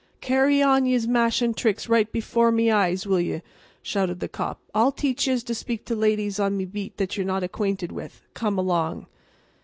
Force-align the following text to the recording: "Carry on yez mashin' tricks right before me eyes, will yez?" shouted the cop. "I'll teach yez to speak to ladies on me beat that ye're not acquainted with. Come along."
"Carry 0.19 0.63
on 0.63 0.87
yez 0.87 1.05
mashin' 1.07 1.53
tricks 1.53 1.87
right 1.87 2.11
before 2.11 2.51
me 2.51 2.71
eyes, 2.71 3.05
will 3.05 3.19
yez?" 3.21 3.43
shouted 3.83 4.19
the 4.19 4.27
cop. 4.27 4.59
"I'll 4.73 4.91
teach 4.91 5.27
yez 5.27 5.43
to 5.43 5.53
speak 5.53 5.85
to 5.85 5.95
ladies 5.95 6.39
on 6.39 6.57
me 6.57 6.65
beat 6.65 6.97
that 6.97 7.15
ye're 7.17 7.23
not 7.27 7.43
acquainted 7.43 7.91
with. 7.91 8.23
Come 8.33 8.57
along." 8.57 9.05